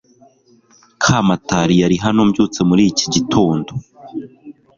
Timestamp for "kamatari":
1.03-1.75